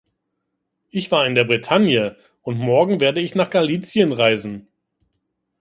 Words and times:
Ich 0.89 1.11
war 1.11 1.27
in 1.27 1.35
der 1.35 1.43
Bretagne, 1.43 2.17
und 2.41 2.57
morgen 2.57 2.99
werde 2.99 3.21
ich 3.21 3.35
nach 3.35 3.51
Galicien 3.51 4.11
reisen. 4.13 4.67